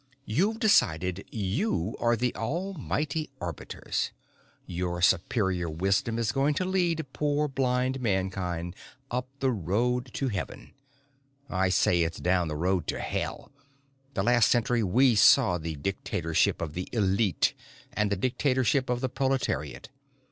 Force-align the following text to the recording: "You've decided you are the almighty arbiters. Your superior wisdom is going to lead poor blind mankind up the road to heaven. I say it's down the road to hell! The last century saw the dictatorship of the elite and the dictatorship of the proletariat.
"You've 0.25 0.59
decided 0.59 1.27
you 1.31 1.95
are 1.99 2.15
the 2.15 2.35
almighty 2.35 3.29
arbiters. 3.39 4.09
Your 4.65 4.99
superior 4.99 5.69
wisdom 5.69 6.17
is 6.17 6.31
going 6.31 6.55
to 6.55 6.65
lead 6.65 7.05
poor 7.13 7.47
blind 7.47 8.01
mankind 8.01 8.75
up 9.11 9.27
the 9.41 9.51
road 9.51 10.11
to 10.15 10.29
heaven. 10.29 10.73
I 11.51 11.69
say 11.69 12.01
it's 12.01 12.17
down 12.19 12.47
the 12.47 12.55
road 12.55 12.87
to 12.87 12.99
hell! 12.99 13.51
The 14.15 14.23
last 14.23 14.49
century 14.49 14.81
saw 15.17 15.59
the 15.59 15.75
dictatorship 15.75 16.63
of 16.63 16.73
the 16.73 16.89
elite 16.91 17.53
and 17.93 18.11
the 18.11 18.15
dictatorship 18.17 18.89
of 18.89 19.01
the 19.01 19.09
proletariat. 19.09 19.89